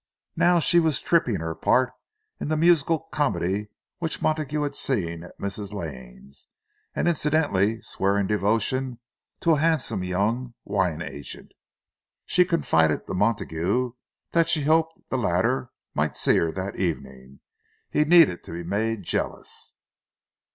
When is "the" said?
2.47-2.57, 15.11-15.19